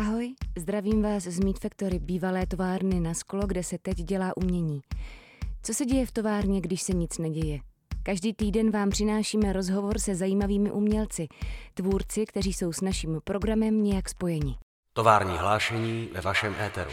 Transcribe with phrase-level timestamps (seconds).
[0.00, 4.80] Ahoj, zdravím vás z Meat Factory, bývalé továrny na sklo, kde se teď dělá umění.
[5.62, 7.60] Co se děje v továrně, když se nic neděje?
[8.02, 11.28] Každý týden vám přinášíme rozhovor se zajímavými umělci,
[11.74, 14.56] tvůrci, kteří jsou s naším programem nějak spojeni.
[14.92, 16.90] Tovární hlášení ve vašem éteru.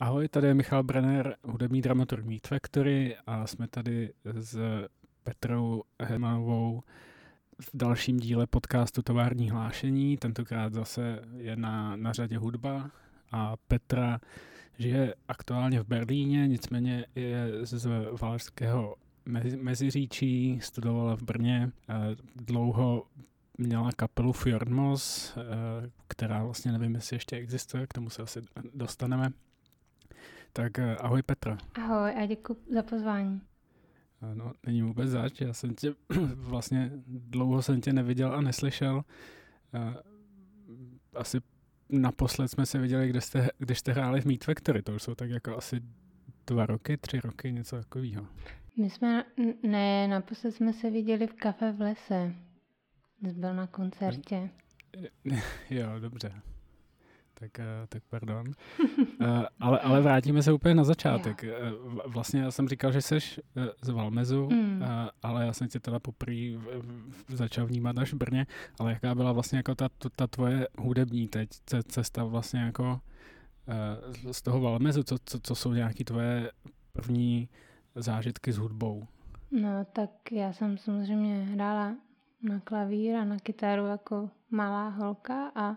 [0.00, 4.58] Ahoj, tady je Michal Brenner, hudební dramaturg Meat Factory a jsme tady s
[5.22, 6.82] Petrou Hemanovou
[7.60, 10.16] v dalším díle podcastu Tovární hlášení.
[10.16, 12.90] Tentokrát zase je na, na řadě hudba
[13.32, 14.20] a Petra
[14.78, 17.88] žije aktuálně v Berlíně, nicméně je z
[18.20, 18.94] Valašského
[19.56, 21.70] Meziříčí, studovala v Brně,
[22.36, 23.06] dlouho
[23.58, 25.34] měla kapelu Fjordmos,
[26.08, 28.40] která vlastně nevím, jestli ještě existuje, k tomu se asi
[28.74, 29.30] dostaneme.
[30.52, 31.58] Tak ahoj Petra.
[31.74, 33.40] Ahoj a děkuji za pozvání.
[34.34, 35.40] No, není vůbec zač.
[35.40, 35.94] Já jsem tě
[36.34, 39.04] vlastně dlouho jsem tě neviděl a neslyšel.
[41.14, 41.40] Asi
[41.88, 44.82] naposled jsme se viděli, kde jste, když jste hráli v Meat Factory.
[44.82, 45.80] To už jsou tak jako asi
[46.46, 48.26] dva roky, tři roky, něco takového.
[48.76, 49.24] My jsme,
[49.62, 52.34] ne, naposled jsme se viděli v kafe v lese.
[53.22, 54.50] Jsi byl na koncertě.
[55.70, 56.32] Jo, dobře
[57.40, 58.46] tak, eh, tak pardon.
[59.20, 59.26] uh,
[59.60, 61.44] ale, ale vrátíme se úplně na začátek.
[61.44, 63.18] Uh, vlastně já jsem říkal, že jsi
[63.82, 64.84] z Valmezu, mm.
[65.22, 66.36] ale já jsem tě teda poprvé
[67.28, 68.46] začal vnímat až v Brně,
[68.78, 71.48] ale jaká byla vlastně jako ta, ta tvoje hudební teď
[71.88, 73.00] cesta vlastně jako
[74.32, 76.50] z toho Valmezu, co, co, co jsou nějaké tvoje
[76.92, 77.48] první
[77.94, 79.06] zážitky s hudbou?
[79.50, 81.96] No tak já jsem samozřejmě hrála
[82.42, 85.76] na klavír a na kytaru jako malá holka a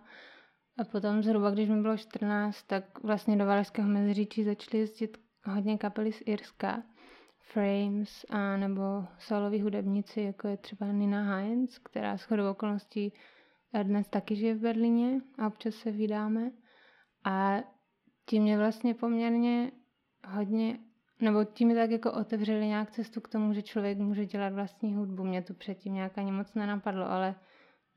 [0.77, 5.77] a potom zhruba, když mi bylo 14, tak vlastně do Valašského meziříčí začaly jezdit hodně
[5.77, 6.83] kapely z Irska.
[7.53, 8.83] Frames a nebo
[9.19, 13.13] soloví hudebníci, jako je třeba Nina Heinz, která s chodou okolností
[13.83, 16.51] dnes taky žije v Berlíně a občas se vydáme.
[17.25, 17.57] A
[18.25, 19.71] tím mě vlastně poměrně
[20.27, 20.79] hodně,
[21.21, 24.95] nebo tím mi tak jako otevřeli nějak cestu k tomu, že člověk může dělat vlastní
[24.95, 25.23] hudbu.
[25.23, 27.35] Mě to předtím nějak ani moc nenapadlo, ale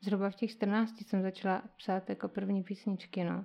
[0.00, 3.44] zhruba v těch 14 jsem začala psát jako první písničky, no.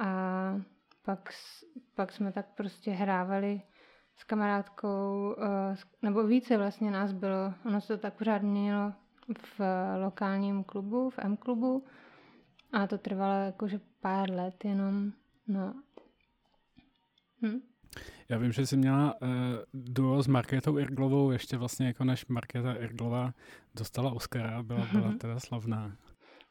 [0.00, 0.60] A
[1.02, 1.30] pak,
[1.94, 3.62] pak jsme tak prostě hrávali
[4.16, 8.92] s kamarádkou, eh, nebo více vlastně nás bylo, ono se to tak pořád měnilo
[9.58, 9.60] v
[10.04, 11.84] lokálním klubu, v M-klubu
[12.72, 15.12] a to trvalo jakože pár let jenom,
[15.48, 15.74] no.
[17.42, 17.69] Hm?
[18.30, 19.28] Já vím, že jsi měla uh,
[19.74, 23.34] duo s Markétou Irglovou, ještě vlastně jako než Markéta Irglová
[23.74, 25.18] dostala Oscara, byla, byla mhm.
[25.18, 25.96] teda slavná.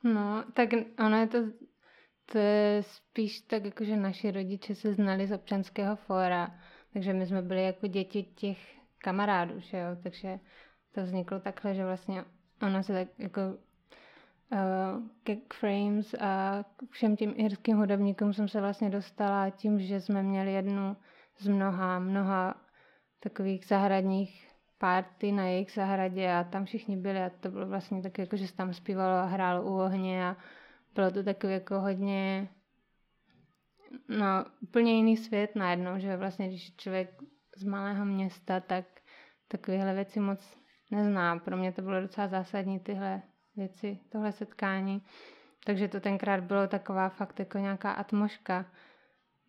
[0.03, 0.69] No, tak
[1.05, 1.37] ono je to,
[2.31, 6.55] to je spíš tak jako, že naši rodiče se znali z občanského fóra,
[6.93, 8.57] takže my jsme byli jako děti těch
[8.97, 10.39] kamarádů, že jo, takže
[10.91, 12.25] to vzniklo takhle, že vlastně
[12.61, 13.41] ona se tak jako
[14.51, 20.23] uh, ke Frames a všem těm irským hudebníkům jsem se vlastně dostala tím, že jsme
[20.23, 20.95] měli jednu
[21.39, 22.55] z mnoha, mnoha
[23.19, 28.17] takových zahradních párty na jejich zahradě a tam všichni byli a to bylo vlastně tak
[28.17, 30.35] jako, že se tam zpívalo a hrálo u ohně a
[30.95, 32.49] bylo to takový jako hodně
[34.07, 37.09] no úplně jiný svět najednou, že vlastně když člověk
[37.55, 38.85] z malého města, tak
[39.47, 40.57] takovéhle věci moc
[40.91, 41.39] nezná.
[41.39, 43.21] Pro mě to bylo docela zásadní tyhle
[43.55, 45.01] věci, tohle setkání.
[45.65, 48.65] Takže to tenkrát bylo taková fakt jako nějaká atmoška,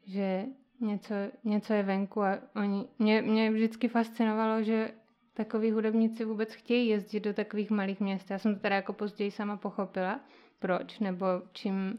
[0.06, 0.44] že
[0.80, 1.14] něco,
[1.44, 4.92] něco je venku a oni, mě, mě vždycky fascinovalo, že
[5.34, 8.30] takový hudebníci vůbec chtějí jezdit do takových malých měst.
[8.30, 10.20] Já jsem to teda jako později sama pochopila,
[10.58, 11.98] proč, nebo čím,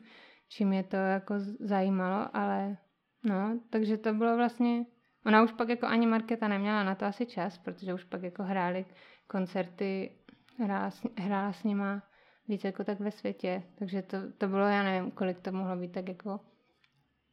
[0.50, 2.78] čím je to jako zajímalo, ale
[3.24, 4.86] no, takže to bylo vlastně,
[5.26, 8.44] ona už pak jako ani Marketa neměla na to asi čas, protože už pak jako
[8.44, 8.86] hráli
[9.28, 10.12] koncerty,
[10.58, 12.04] hrála, hrála s nima
[12.48, 15.92] víc jako tak ve světě, takže to, to bylo, já nevím, kolik to mohlo být,
[15.92, 16.40] tak jako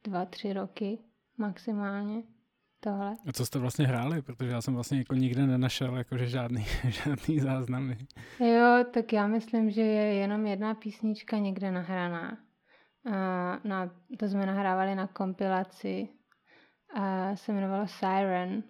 [0.05, 0.99] dva, tři roky
[1.39, 2.23] maximálně
[2.81, 3.17] tohle.
[3.29, 4.23] A co jste vlastně hráli?
[4.23, 7.99] Protože já jsem vlastně jako nikde nenašel jakože žádný, žádný záznamy.
[8.41, 12.39] Jo, tak já myslím, že je jenom jedna písnička někde nahraná.
[13.13, 16.09] A na, to jsme nahrávali na kompilaci
[16.95, 18.63] a se jmenovalo Siren.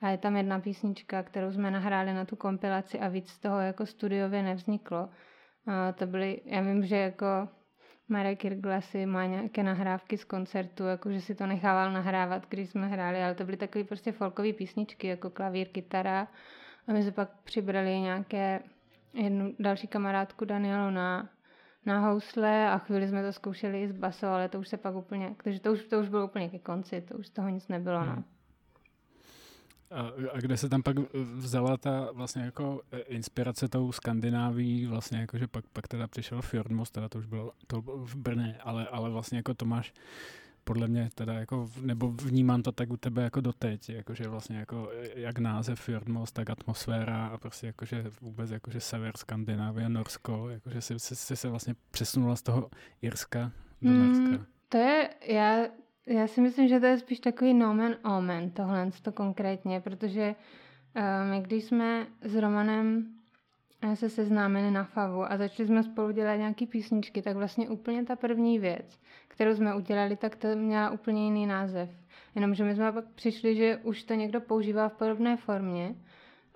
[0.00, 3.60] A je tam jedna písnička, kterou jsme nahráli na tu kompilaci a víc z toho
[3.60, 5.08] jako studiově nevzniklo.
[5.66, 7.48] A to byly, já vím, že jako
[8.08, 13.22] Marek Irglasy má nějaké nahrávky z koncertu, jakože si to nechával nahrávat, když jsme hráli,
[13.22, 16.28] ale to byly takové prostě folkové písničky, jako klavír, kytara.
[16.86, 18.60] A my jsme pak přibrali nějaké
[19.12, 21.28] jednu další kamarádku Danielu na,
[21.86, 24.94] na housle a chvíli jsme to zkoušeli i s basou, ale to už se pak
[24.94, 27.68] úplně, takže to už, to už bylo úplně ke konci, to už z toho nic
[27.68, 28.12] nebylo, no.
[28.12, 28.24] Hmm.
[29.90, 30.96] A, a kde se tam pak
[31.34, 36.42] vzala ta vlastně jako e, inspirace tou Skandináví, vlastně jako, že pak, pak teda přišel
[36.42, 39.92] Fjordmost, teda to už bylo, to v Brně, ale, ale vlastně jako to máš
[40.68, 44.90] podle mě teda jako, nebo vnímám to tak u tebe jako doteď, jakože vlastně jako
[45.14, 50.98] jak název Fjordmost, tak atmosféra a prostě jakože vůbec jakože sever Skandinávie, Norsko, jakože jsi,
[50.98, 52.70] jsi, jsi se vlastně přesunula z toho
[53.02, 53.52] Irska
[53.82, 54.46] do mm, Norska.
[54.68, 55.66] To je, já,
[56.08, 60.34] já si myslím, že to je spíš takový nomen omen, tohle to konkrétně, protože
[60.96, 63.06] uh, my když jsme s Romanem
[63.82, 68.04] eh, se seznámili na Favu a začali jsme spolu dělat nějaký písničky, tak vlastně úplně
[68.04, 71.90] ta první věc, kterou jsme udělali, tak to měla úplně jiný název.
[72.34, 75.94] Jenomže my jsme pak přišli, že už to někdo používá v podobné formě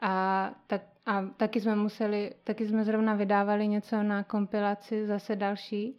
[0.01, 5.99] a, tak, a taky jsme museli, taky jsme zrovna vydávali něco na kompilaci, zase další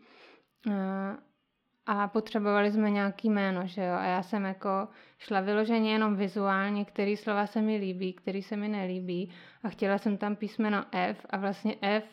[1.86, 3.94] a, potřebovali jsme nějaký jméno, že jo.
[3.94, 4.88] A já jsem jako
[5.18, 9.32] šla vyloženě jenom vizuálně, který slova se mi líbí, který se mi nelíbí
[9.64, 12.04] a chtěla jsem tam písmeno F a vlastně F,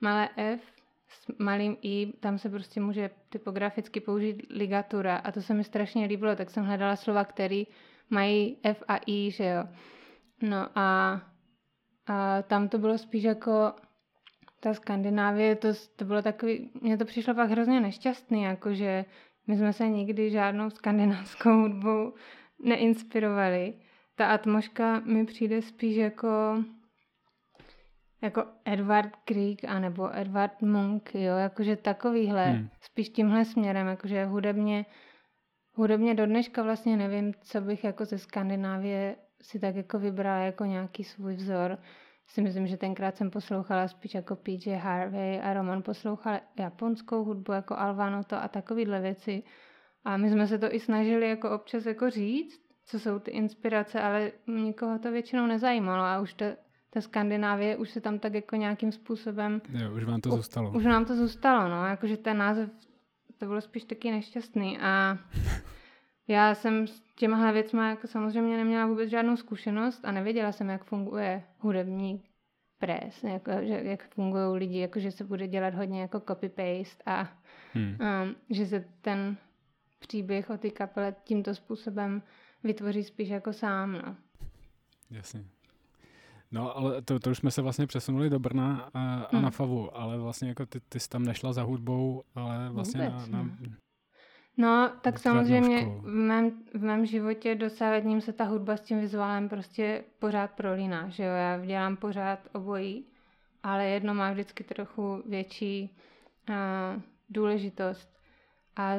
[0.00, 0.60] malé F
[1.08, 6.06] s malým i, tam se prostě může typograficky použít ligatura a to se mi strašně
[6.06, 7.62] líbilo, tak jsem hledala slova, které
[8.10, 9.64] mají F a I, že jo.
[10.42, 11.20] No a,
[12.06, 13.72] a tam to bylo spíš jako
[14.64, 19.04] ta Skandinávie, to, to bylo takový, mně to přišlo pak hrozně nešťastný, jakože
[19.46, 22.12] my jsme se nikdy žádnou skandinávskou hudbou
[22.64, 23.74] neinspirovali.
[24.14, 26.28] Ta atmoška mi přijde spíš jako
[28.22, 32.68] jako Edward Grieg anebo Edward Monk, jo, jakože takovýhle, hmm.
[32.80, 34.86] spíš tímhle směrem, jakože hudebně,
[35.74, 40.64] hudebně do dneška vlastně nevím, co bych jako ze Skandinávie si tak jako vybrala jako
[40.64, 41.78] nějaký svůj vzor.
[42.26, 47.52] Si myslím, že tenkrát jsem poslouchala spíš jako PJ Harvey a Roman poslouchal japonskou hudbu
[47.52, 49.42] jako Alvanoto a takovýhle věci.
[50.04, 54.00] A my jsme se to i snažili jako občas jako říct, co jsou ty inspirace,
[54.00, 56.44] ale nikoho to většinou nezajímalo a už to
[56.90, 59.62] ta Skandinávie už se tam tak jako nějakým způsobem...
[59.68, 60.72] Jo, už vám to zůstalo.
[60.72, 62.70] Už nám to zůstalo, no, jakože ten název,
[63.38, 65.18] to bylo spíš taky nešťastný a
[66.28, 70.84] já jsem s těmahle věcmi jako samozřejmě neměla vůbec žádnou zkušenost a nevěděla jsem, jak
[70.84, 72.22] funguje hudební
[72.78, 77.28] pres, jako, že, jak fungují lidi, jako, že se bude dělat hodně jako copy-paste a
[77.72, 77.98] hmm.
[78.00, 79.36] um, že se ten
[79.98, 82.22] příběh o té kapele tímto způsobem
[82.64, 84.16] vytvoří spíš jako sám, no.
[85.10, 85.44] Jasně.
[86.50, 89.42] No, ale to, to už jsme se vlastně přesunuli do Brna a, a hmm.
[89.42, 93.28] na Favu, ale vlastně jako ty, ty jsi tam nešla za hudbou, ale vlastně Vůbec,
[93.28, 93.56] na, na,
[94.56, 99.48] No, tak samozřejmě v mém, v mém životě dosávadním se ta hudba s tím vizuálem
[99.48, 103.06] prostě pořád prolíná, že jo, já dělám pořád obojí,
[103.62, 105.96] ale jedno má vždycky trochu větší
[106.48, 108.14] uh, důležitost.
[108.76, 108.96] A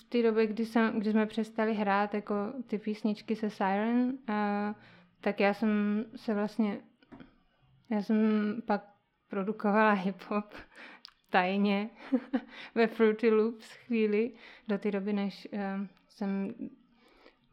[0.00, 2.34] v té době, kdy, jsem, kdy jsme přestali hrát jako
[2.66, 4.74] ty písničky se Siren, uh,
[5.20, 6.78] tak já jsem se vlastně
[7.90, 8.16] já jsem
[8.66, 8.84] pak
[9.28, 10.44] produkovala hip-hop
[11.30, 11.90] tajně
[12.74, 14.32] ve Fruity Loops chvíli,
[14.68, 16.54] do té doby, než uh, jsem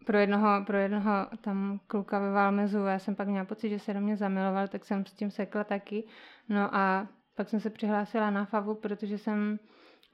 [0.06, 3.94] pro jednoho, pro jednoho tam kluka ve Valmezu, já jsem pak měla pocit, že se
[3.94, 6.04] do mě zamiloval, tak jsem s tím sekla taky.
[6.50, 9.60] No a pak jsem se přihlásila na FAVu, protože jsem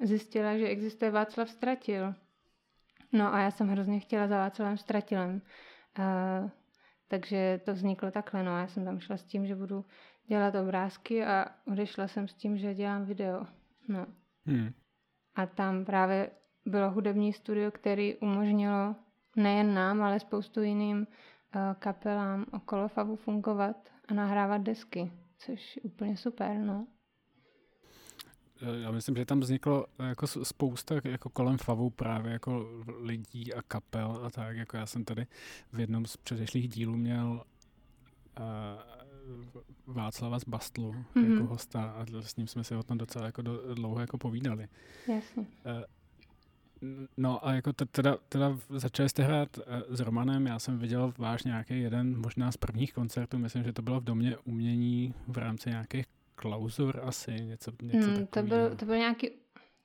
[0.04, 2.16] zjistila, že existuje Václav Stratil.
[3.12, 5.42] No a já jsem hrozně chtěla za Václavem Stratilem.
[6.00, 6.50] Uh,
[7.08, 8.58] takže to vzniklo takhle, no.
[8.58, 9.86] Já jsem tam šla s tím, že budu
[10.28, 13.48] dělat obrázky a odešla jsem s tím, že dělám video.
[13.88, 14.06] No.
[14.46, 14.74] Hmm.
[15.36, 16.32] A tam právě
[16.66, 18.96] bylo hudební studio, který umožnilo
[19.36, 25.82] nejen nám, ale spoustu jiným uh, kapelám okolo Favu fungovat a nahrávat desky, což je
[25.82, 26.88] úplně super, no.
[28.82, 32.68] Já myslím, že tam vzniklo jako spousta jako kolem Favu právě jako
[33.00, 34.58] lidí a kapel a tak.
[34.58, 35.28] Jako já jsem tady
[35.74, 37.44] v jednom z předešlých dílů měl
[38.40, 39.01] uh,
[39.88, 41.34] Václava z Bastlu mm-hmm.
[41.34, 44.68] jako hosta a s ním jsme si o tom docela jako do, dlouho jako povídali.
[45.08, 45.42] Jasně.
[45.42, 45.84] Uh,
[47.18, 51.44] No a jako teda, teda začali jste hrát uh, s Romanem, já jsem viděl váš
[51.44, 55.70] nějaký jeden, možná z prvních koncertů, myslím, že to bylo v Domě umění v rámci
[55.70, 59.30] nějakých klauzur asi, něco, něco hmm, to, byl, to byl nějaký,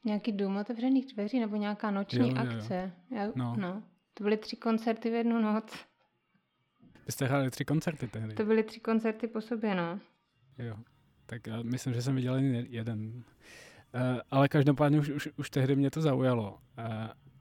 [0.04, 2.92] nějaký dům otevřených dveří nebo nějaká noční jo, akce.
[3.10, 3.18] Jo.
[3.18, 3.56] Já, no.
[3.58, 3.82] no.
[4.14, 5.86] To byly tři koncerty v jednu noc.
[7.06, 8.34] Vy jste hráli tři koncerty tehdy?
[8.34, 9.98] To byly tři koncerty po sobě, no.
[10.58, 10.76] Jo,
[11.26, 13.00] tak já myslím, že jsem viděl jen jeden.
[13.06, 13.22] Uh,
[14.30, 16.58] ale každopádně už, už, už tehdy mě to zaujalo.
[16.78, 16.84] Uh,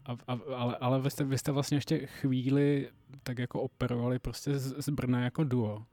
[0.05, 2.89] a, a, ale ale vy, jste, vy jste vlastně ještě chvíli
[3.23, 5.75] tak jako operovali prostě z, z Brna jako duo.
[5.75, 5.83] Uh,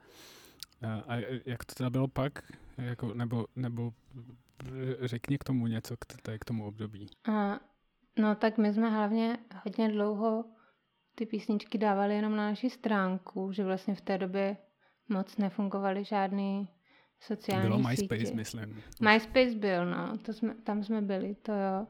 [1.06, 2.52] a jak to teda bylo pak?
[2.78, 3.92] Jako, nebo, nebo
[5.00, 6.06] řekni k tomu něco, k,
[6.38, 7.06] k tomu období.
[7.28, 7.34] Uh,
[8.18, 10.44] no tak my jsme hlavně hodně dlouho
[11.14, 14.56] ty písničky dávali jenom na naši stránku, že vlastně v té době
[15.08, 16.68] moc nefungovaly žádný
[17.20, 18.14] sociální Bylo sítě.
[18.14, 18.82] MySpace, myslím.
[19.00, 21.86] MySpace byl, no, to jsme, tam jsme byli, to jo.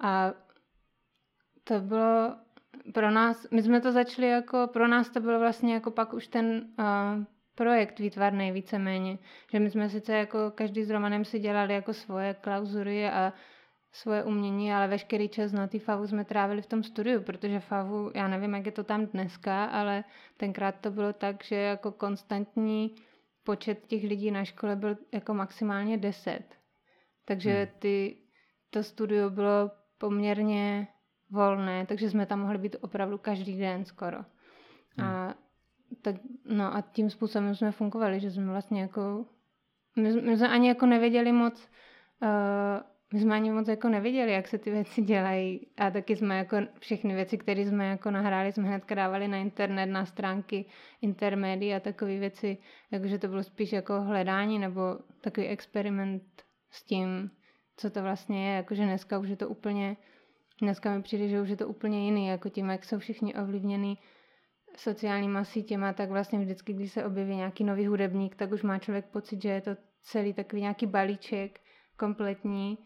[0.00, 0.32] A
[1.64, 2.36] to bylo
[2.94, 6.26] pro nás, my jsme to začali jako, pro nás to bylo vlastně jako pak už
[6.26, 9.18] ten uh, projekt výtvarný víceméně,
[9.52, 13.32] že my jsme sice jako každý s Romanem si dělali jako svoje klauzury a
[13.92, 18.10] svoje umění, ale veškerý čas na té favu jsme trávili v tom studiu, protože favu,
[18.14, 20.04] já nevím, jak je to tam dneska, ale
[20.36, 22.94] tenkrát to bylo tak, že jako konstantní
[23.44, 26.42] počet těch lidí na škole byl jako maximálně 10.
[27.24, 27.68] Takže hmm.
[27.78, 28.16] ty,
[28.70, 30.88] to studio bylo poměrně
[31.30, 34.18] volné, takže jsme tam mohli být opravdu každý den skoro.
[34.96, 35.08] Hmm.
[35.08, 35.34] A,
[36.02, 39.26] tak, no a tím způsobem jsme fungovali, že jsme vlastně jako,
[39.96, 41.68] my, my jsme ani jako nevěděli moc,
[42.22, 45.66] uh, my jsme ani moc jako nevěděli, jak se ty věci dělají.
[45.76, 49.86] A taky jsme jako všechny věci, které jsme jako nahráli, jsme hned dávali na internet,
[49.86, 50.64] na stránky
[51.02, 52.58] intermédií a takové věci,
[52.90, 54.82] jakože to bylo spíš jako hledání nebo
[55.20, 56.22] takový experiment
[56.70, 57.30] s tím,
[57.76, 59.96] co to vlastně je, jakože dneska už je to úplně,
[60.62, 63.96] dneska mi přijde, že už je to úplně jiný, jako tím, jak jsou všichni ovlivněni
[64.76, 69.06] sociálníma sítěma, tak vlastně vždycky, když se objeví nějaký nový hudebník, tak už má člověk
[69.06, 71.60] pocit, že je to celý takový nějaký balíček
[71.96, 72.78] kompletní,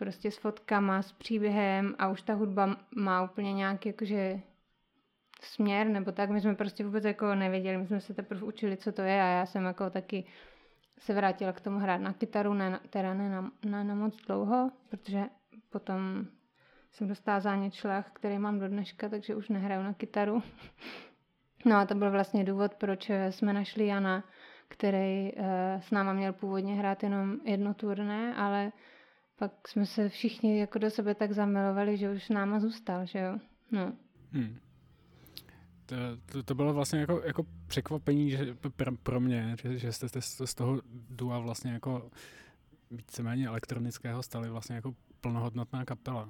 [0.00, 4.40] prostě s fotkama, s příběhem a už ta hudba má úplně nějaký jakože
[5.42, 6.30] směr nebo tak.
[6.30, 9.26] My jsme prostě vůbec jako nevěděli, my jsme se teprve učili, co to je a
[9.26, 10.24] já jsem jako taky
[10.98, 14.70] se vrátila k tomu hrát na kytaru, ne, teda ne na, na, na moc dlouho,
[14.90, 15.24] protože
[15.68, 16.26] potom
[16.92, 20.42] jsem dostala zánět šlach, který mám do dneška, takže už nehraju na kytaru.
[21.64, 24.24] No a to byl vlastně důvod, proč jsme našli Jana,
[24.68, 25.44] který uh,
[25.80, 28.72] s náma měl původně hrát jenom jedno turné, ale
[29.40, 33.38] pak jsme se všichni jako do sebe tak zamilovali, že už náma zůstal, že jo.
[33.70, 33.92] No.
[34.32, 34.56] Hmm.
[35.86, 35.96] To,
[36.32, 40.54] to, to bylo vlastně jako, jako překvapení že pro, pro mě, že, že jste z
[40.54, 40.80] toho
[41.10, 42.10] dua vlastně jako
[42.90, 46.28] víceméně elektronického stali vlastně jako plnohodnotná kapela.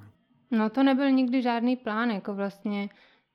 [0.50, 2.88] No to nebyl nikdy žádný plán, jako vlastně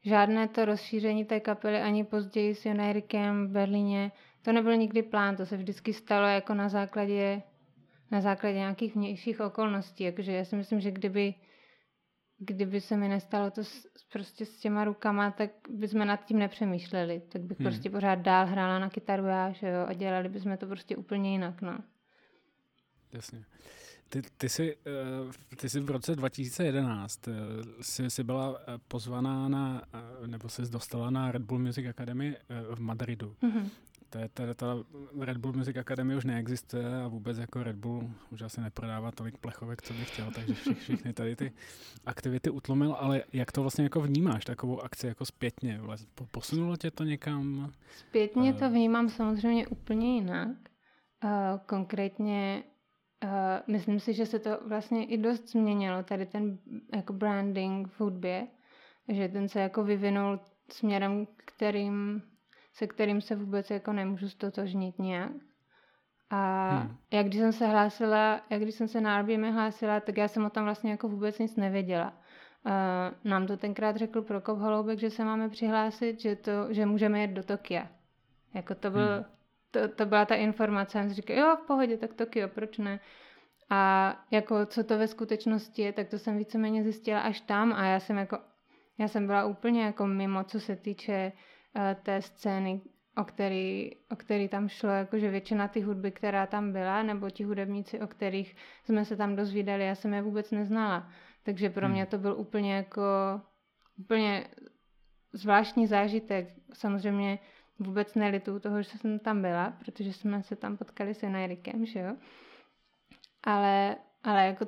[0.03, 5.36] žádné to rozšíření té kapely ani později s Jonérikem v Berlíně, to nebyl nikdy plán,
[5.36, 7.41] to se vždycky stalo jako na základě
[8.12, 10.04] na základě nějakých vnějších okolností.
[10.04, 11.34] Jakože já si myslím, že kdyby,
[12.38, 17.22] kdyby se mi nestalo to s, prostě s těma rukama, tak bychom nad tím nepřemýšleli.
[17.30, 17.68] Tak bych hmm.
[17.68, 21.32] prostě pořád dál hrála na kytaru já, že jo, a dělali bychom to prostě úplně
[21.32, 21.78] jinak, no.
[23.12, 23.46] Jasně.
[24.10, 24.78] Ty, ty, jsi,
[25.52, 27.32] eh, ty jsi v roce 2011 eh,
[27.82, 29.82] jsi, jsi byla eh, pozvaná na,
[30.28, 32.38] nebo jsi dostala na Red Bull Music Academy
[32.76, 33.36] v Madridu.
[33.44, 33.70] Mm-hmm
[34.10, 34.78] to je teda ta
[35.20, 39.38] Red Bull Music Academy už neexistuje a vůbec jako Red Bull už asi neprodává tolik
[39.38, 41.52] plechovek, co bych chtěl, takže všich, všechny tady ty
[42.06, 45.82] aktivity utlumil, ale jak to vlastně jako vnímáš, takovou akci jako zpětně?
[46.32, 47.72] Posunulo tě to někam?
[47.98, 50.50] Zpětně to vnímám samozřejmě úplně jinak.
[51.24, 51.32] Uh,
[51.66, 52.64] konkrétně
[53.24, 53.30] uh,
[53.68, 56.58] myslím si, že se to vlastně i dost změnilo, tady ten
[56.96, 58.48] jako branding v hudbě,
[59.08, 60.40] že ten se jako vyvinul
[60.72, 62.22] směrem, kterým
[62.75, 65.32] se kterým se vůbec jako nemůžu stotožnit nějak.
[66.29, 66.98] A hmm.
[67.12, 70.46] jak když jsem se hlásila, jak když jsem se na RBM hlásila, tak já jsem
[70.46, 72.13] o tom vlastně jako vůbec nic nevěděla.
[72.65, 77.20] Uh, nám to tenkrát řekl Prokop Holoubek, že se máme přihlásit, že, to, že můžeme
[77.20, 77.88] jet do Tokia.
[78.53, 79.25] Jako to, byl, hmm.
[79.72, 80.91] to, to byla ta informace.
[80.91, 83.00] jsem si říkal, jo, v pohodě, tak Tokio, proč ne?
[83.70, 87.86] A jako co to ve skutečnosti je, tak to jsem víceméně zjistila až tam a
[87.86, 88.38] já jsem jako,
[88.98, 91.55] já jsem byla úplně jako mimo, co se týče Eh,
[92.03, 92.82] té scény,
[93.17, 97.44] o který, o který tam šlo, jakože většina ty hudby, která tam byla, nebo ti
[97.44, 101.10] hudebníci, o kterých jsme se tam dozvídali, já jsem je vůbec neznala.
[101.44, 102.10] Takže pro mě hmm.
[102.10, 103.01] to byl úplně jako
[104.00, 104.48] úplně
[105.34, 106.53] zvláštní zážitek.
[106.74, 107.39] Samozřejmě
[107.79, 112.00] vůbec nelitu toho, že jsem tam byla, protože jsme se tam potkali s Enrikem, že
[112.00, 112.15] jo.
[113.44, 114.67] Ale, ale jako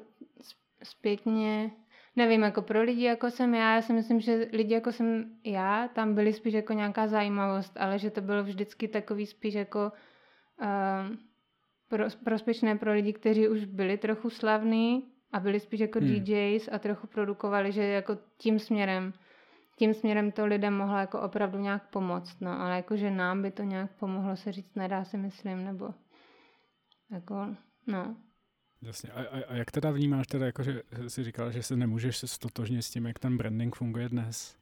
[0.84, 1.72] zpětně
[2.18, 5.88] nevím, jako pro lidi, jako jsem já, já si myslím, že lidi, jako jsem já,
[5.88, 9.92] tam byli spíš jako nějaká zajímavost, ale že to bylo vždycky takový spíš jako
[10.62, 11.16] uh,
[11.90, 16.24] pro, prospěšné pro lidi, kteří už byli trochu slavní a byli spíš jako hmm.
[16.24, 19.14] DJs a trochu produkovali, že jako tím směrem
[19.78, 23.52] tím směrem to lidem mohlo jako opravdu nějak pomoct, no, ale jako, že nám by
[23.52, 25.90] to nějak pomohlo se říct, nedá si myslím, nebo
[27.12, 27.56] jako,
[27.88, 28.16] no.
[28.82, 29.10] Jasně.
[29.12, 32.84] A, a, a jak teda vnímáš teda, jako, že jsi říkala, že se nemůžeš stotožnit
[32.84, 34.58] s tím, jak ten branding funguje dnes?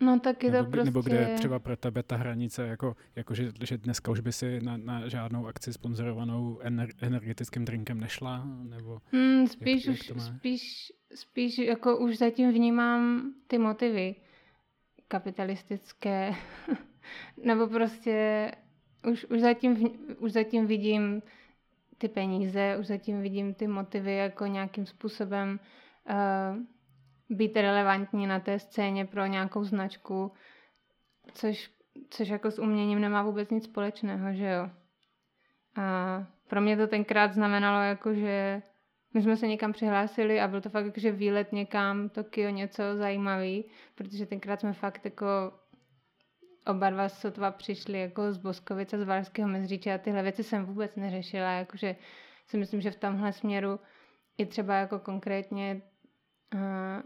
[0.00, 0.84] No tak je nebo, to prostě...
[0.84, 4.32] Nebo kde je třeba pro tebe ta hranice, jako, jako že, že dneska už by
[4.32, 8.44] si na, na žádnou akci sponzorovanou ener, energetickým drinkem nešla?
[8.62, 14.14] Nebo hmm, spíš, jak, už, jak spíš, spíš jako už zatím vnímám ty motivy,
[15.08, 16.34] kapitalistické,
[17.44, 18.52] nebo prostě
[19.10, 21.22] už, už, zatím, už zatím vidím
[21.98, 25.60] ty peníze, už zatím vidím ty motivy jako nějakým způsobem
[26.10, 30.32] uh, být relevantní na té scéně pro nějakou značku,
[31.32, 31.70] což,
[32.10, 34.70] což jako s uměním nemá vůbec nic společného, že jo.
[35.76, 38.62] A pro mě to tenkrát znamenalo jako, že
[39.14, 42.82] my jsme se někam přihlásili a byl to fakt jako, že výlet někam, Tokio, něco
[42.96, 43.64] zajímavý,
[43.94, 45.26] protože tenkrát jsme fakt jako
[46.68, 50.96] oba dva sotva přišli jako z Boskovice, z Valašského mezříče a tyhle věci jsem vůbec
[50.96, 51.96] neřešila, jakože
[52.46, 53.80] si myslím, že v tomhle směru
[54.38, 55.82] i třeba jako konkrétně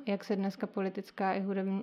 [0.06, 1.82] jak se dneska politická i hudební,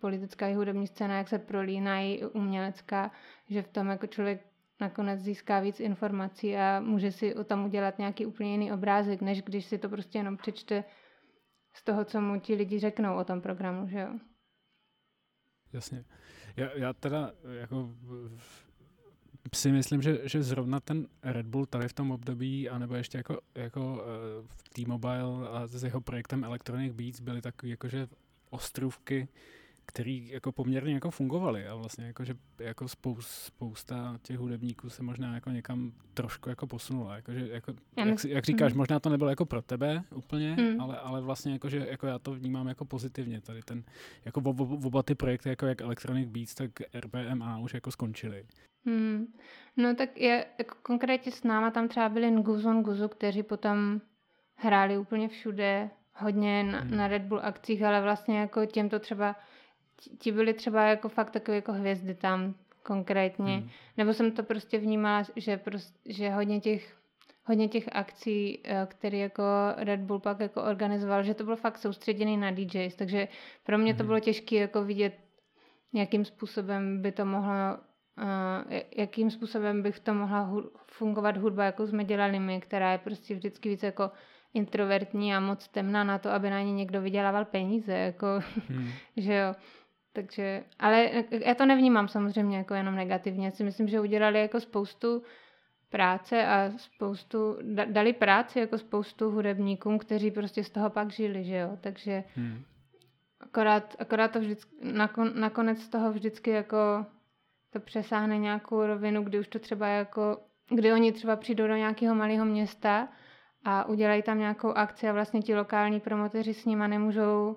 [0.00, 3.10] politická i hudební scéna, jak se prolínají i umělecká,
[3.48, 4.46] že v tom jako člověk
[4.80, 9.42] nakonec získá víc informací a může si o tom udělat nějaký úplně jiný obrázek, než
[9.42, 10.84] když si to prostě jenom přečte
[11.74, 14.08] z toho, co mu ti lidi řeknou o tom programu, že jo?
[15.72, 16.04] Jasně.
[16.56, 17.90] Já, já teda jako
[19.54, 23.40] si myslím, že, že zrovna ten Red Bull tady v tom období, anebo ještě jako,
[23.54, 28.08] jako uh, T-Mobile a s jeho projektem Electronic Beats byly takové jakože
[28.50, 29.28] ostrůvky,
[29.90, 35.02] který jako poměrně jako fungovaly a vlastně jako, že jako spou, spousta těch hudebníků se
[35.02, 37.16] možná jako někam trošku jako posunula.
[37.16, 38.78] Jako, že, jako, jak, jak, říkáš, mm.
[38.78, 40.80] možná to nebylo jako pro tebe úplně, mm.
[40.80, 43.40] ale, ale vlastně jako, že jako já to vnímám jako pozitivně.
[43.40, 43.84] Tady ten,
[44.24, 48.46] jako v, oba ty projekty, jako jak Electronic Beats, tak RBMA už jako skončily.
[48.84, 49.26] Hmm.
[49.76, 54.00] No tak je, jako konkrétně s náma tam třeba byli Nguzon Guzu, kteří potom
[54.54, 56.96] hráli úplně všude, hodně na, hmm.
[56.96, 59.36] na Red Bull akcích, ale vlastně jako těm to třeba
[60.18, 63.56] ti byli třeba jako fakt takové jako hvězdy tam konkrétně.
[63.56, 63.68] Hmm.
[63.96, 67.00] Nebo jsem to prostě vnímala, že, prost, že hodně těch
[67.44, 69.42] hodně těch akcí, eh, které jako
[69.76, 73.28] Red Bull pak jako organizoval, že to bylo fakt soustředěný na DJs, takže
[73.64, 74.06] pro mě to hmm.
[74.06, 75.18] bylo těžké jako vidět,
[75.94, 77.78] jakým způsobem by to mohlo,
[78.18, 82.92] uh, jakým způsobem by v tom mohla hu- fungovat hudba, jako jsme dělali my, která
[82.92, 84.10] je prostě vždycky víc jako
[84.54, 88.26] introvertní a moc temná na to, aby na ní někdo vydělával peníze, jako,
[88.68, 88.88] hmm.
[89.16, 89.54] že jo.
[90.12, 93.46] Takže, ale já to nevnímám samozřejmě jako jenom negativně.
[93.46, 95.22] Já si myslím, že udělali jako spoustu
[95.90, 101.56] práce a spoustu, dali práci jako spoustu hudebníkům, kteří prostě z toho pak žili, že
[101.56, 101.78] jo.
[101.80, 102.62] Takže hmm.
[103.40, 107.06] akorát, akorát to vždycky, nakon, nakonec z toho vždycky jako
[107.70, 112.14] to přesáhne nějakou rovinu, kdy už to třeba jako, kdy oni třeba přijdou do nějakého
[112.14, 113.08] malého města
[113.64, 117.56] a udělají tam nějakou akci a vlastně ti lokální promoteři s nima nemůžou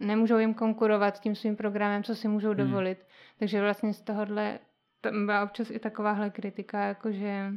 [0.00, 2.56] nemůžou jim konkurovat tím svým programem, co si můžou hmm.
[2.56, 2.98] dovolit.
[2.98, 3.08] Hmm.
[3.38, 4.58] Takže vlastně z tohohle
[5.00, 7.52] tam byla občas i takováhle kritika, jakože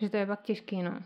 [0.00, 1.00] že to je pak těžký, no.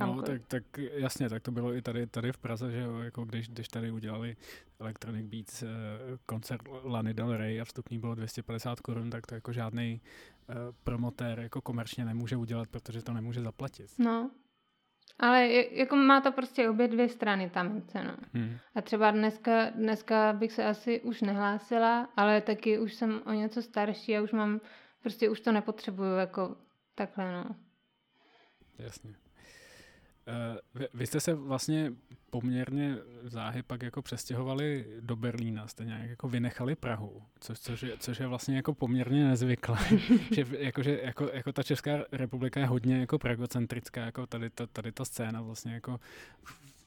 [0.00, 3.24] No, tak, tak jasně, tak to bylo i tady, tady v Praze, že jo, jako
[3.24, 4.36] když, když tady udělali
[4.80, 5.68] Electronic Beats eh,
[6.26, 10.00] koncert Lany Del Rey a vstupní bylo 250 korun, tak to jako žádný
[10.48, 13.90] eh, promotér jako komerčně nemůže udělat, protože to nemůže zaplatit.
[13.98, 14.30] No,
[15.18, 18.16] ale jako má to prostě obě dvě strany ta mince, no.
[18.34, 18.56] Hmm.
[18.74, 23.62] A třeba dneska, dneska bych se asi už nehlásila, ale taky už jsem o něco
[23.62, 24.60] starší a už mám,
[25.02, 26.56] prostě už to nepotřebuju jako
[26.94, 27.56] takhle, no.
[28.78, 29.25] Jasně.
[30.28, 31.92] Uh, vy, vy jste se vlastně
[32.30, 37.98] poměrně záhy pak jako přestěhovali do Berlína, jste nějak jako vynechali Prahu, což, což, je,
[37.98, 39.78] což je vlastně jako poměrně nezvyklé,
[40.34, 44.66] že jako, že jako, jako ta Česká republika je hodně jako pragocentrická, jako tady ta,
[44.66, 46.00] tady ta scéna vlastně jako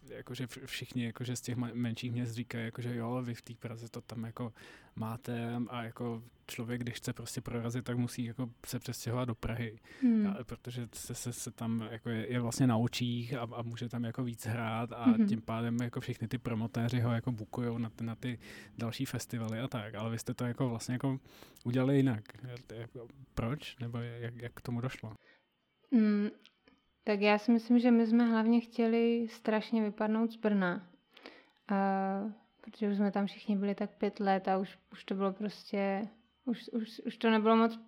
[0.10, 4.02] jakože všichni jakože z těch menších měst říkají, jakože jo, vy v té Praze to
[4.02, 4.54] tam jako
[4.95, 9.80] máte a jako člověk, když chce prostě prorazit, tak musí jako se přestěhovat do Prahy,
[10.02, 10.28] hmm.
[10.28, 13.89] a, protože se, se, se tam jako je, je vlastně na očích a, a může
[13.89, 15.28] tam jako víc hrát a hmm.
[15.28, 18.39] tím pádem jako všichni ty promotéři ho jako bukujou na, ty, na ty
[18.78, 21.19] další festivaly a tak, ale vy jste to jako vlastně jako
[21.65, 22.24] udělali jinak.
[22.74, 23.78] Jako, proč?
[23.78, 25.13] Nebo jak, jak k tomu došlo?
[25.93, 26.30] Hmm,
[27.03, 30.89] tak já si myslím, že my jsme hlavně chtěli strašně vypadnout z Brna.
[31.71, 31.75] A,
[32.62, 36.07] protože už jsme tam všichni byli tak pět let a už, už to bylo prostě,
[36.45, 37.79] už, už, už to nebylo moc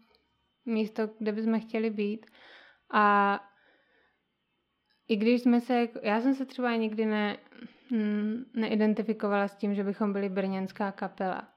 [0.66, 2.26] místo, kde bychom chtěli být.
[2.92, 3.40] A
[5.08, 7.38] i když jsme se, já jsem se třeba nikdy ne,
[7.92, 11.51] mm, neidentifikovala s tím, že bychom byli brněnská kapela.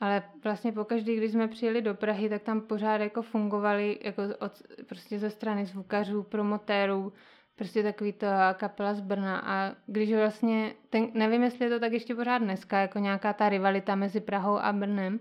[0.00, 4.52] Ale vlastně pokaždý, když jsme přijeli do Prahy, tak tam pořád jako fungovali jako od,
[4.88, 7.12] prostě ze strany zvukařů, promotérů,
[7.56, 11.92] prostě takový to kapela z Brna a když vlastně, ten, nevím, jestli je to tak
[11.92, 15.20] ještě pořád dneska, jako nějaká ta rivalita mezi Prahou a Brnem,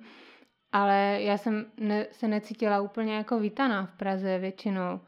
[0.71, 4.99] ale já jsem ne, se necítila úplně jako vítaná v Praze většinou.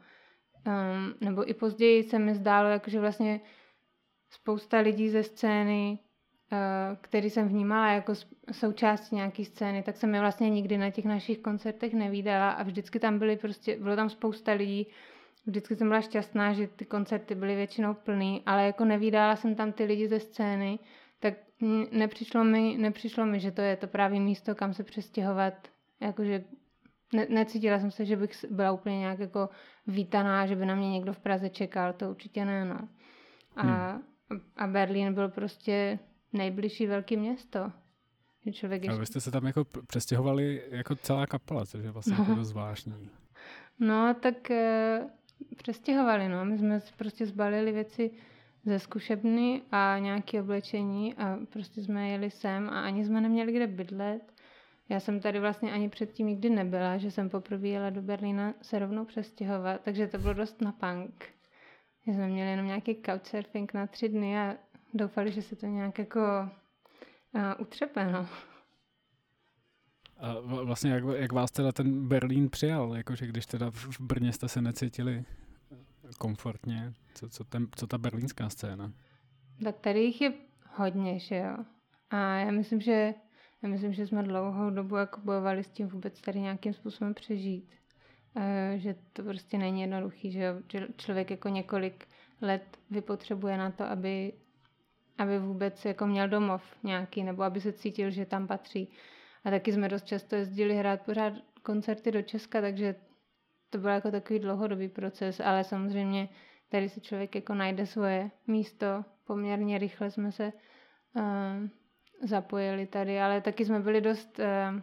[0.66, 3.40] Um, nebo i později se mi zdálo, jako, že vlastně
[4.30, 5.98] spousta lidí ze scény
[7.00, 8.12] který jsem vnímala jako
[8.52, 12.98] součást nějaký scény, tak jsem je vlastně nikdy na těch našich koncertech nevídala a vždycky
[12.98, 14.86] tam byly prostě, bylo tam spousta lidí,
[15.46, 19.72] vždycky jsem byla šťastná, že ty koncerty byly většinou plný, ale jako nevídala jsem tam
[19.72, 20.78] ty lidi ze scény,
[21.20, 21.34] tak
[21.92, 25.54] nepřišlo mi, nepřišlo mi, že to je to právě místo, kam se přestěhovat,
[26.00, 26.44] jakože
[27.12, 29.48] ne, necítila jsem se, že bych byla úplně nějak jako
[29.86, 32.88] vítaná, že by na mě někdo v Praze čekal, to určitě ne, no.
[33.56, 34.02] A, hmm.
[34.56, 35.98] a Berlín byl prostě
[36.32, 37.72] nejbližší velké město.
[38.44, 38.96] Že člověk ještě...
[38.96, 42.22] A vy jste se tam jako přestěhovali jako celá kapela, což je vlastně no.
[42.22, 43.10] jako dost zvláštní.
[43.78, 45.00] No, tak e,
[45.56, 46.44] přestěhovali, no.
[46.44, 48.10] My jsme prostě zbalili věci
[48.64, 53.66] ze zkušebny a nějaké oblečení a prostě jsme jeli sem a ani jsme neměli kde
[53.66, 54.32] bydlet.
[54.88, 58.78] Já jsem tady vlastně ani předtím nikdy nebyla, že jsem poprvé jela do Berlína se
[58.78, 61.24] rovnou přestěhovat, takže to bylo dost na punk.
[62.06, 64.56] My jsme měli jenom nějaký couchsurfing na tři dny a
[64.94, 66.20] doufali, že se to nějak jako
[67.34, 68.26] uh, utřepe, no.
[70.18, 74.48] A vlastně jak, jak vás teda ten Berlín přijal, jakože když teda v Brně jste
[74.48, 75.24] se necítili
[76.18, 78.92] komfortně, co, co, ten, co ta berlínská scéna?
[79.64, 80.32] Tak tady jich je
[80.74, 81.56] hodně, že jo.
[82.10, 83.14] A já myslím, že
[83.62, 87.74] já myslím, že jsme dlouhou dobu jako bojovali s tím vůbec tady nějakým způsobem přežít.
[88.36, 90.54] E, že to prostě není jednoduchý, že, jo?
[90.72, 92.08] že člověk jako několik
[92.40, 94.32] let vypotřebuje na to, aby,
[95.20, 98.88] aby vůbec jako měl domov nějaký, nebo aby se cítil, že tam patří.
[99.44, 102.94] A taky jsme dost často jezdili hrát pořád koncerty do Česka, takže
[103.70, 106.28] to byl jako takový dlouhodobý proces, ale samozřejmě
[106.68, 108.86] tady si člověk jako najde svoje místo.
[109.24, 110.52] Poměrně rychle jsme se
[111.16, 111.22] uh,
[112.22, 114.80] zapojili tady, ale taky jsme byli dost, uh,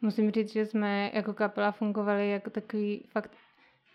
[0.00, 3.30] musím říct, že jsme jako kapela fungovali jako takový fakt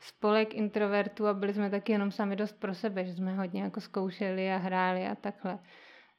[0.02, 3.82] spolek introvertů a byli jsme taky jenom sami dost pro sebe, že jsme hodně jako
[3.82, 5.60] zkoušeli a hráli a takhle.